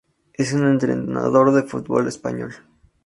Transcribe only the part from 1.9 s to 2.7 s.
español.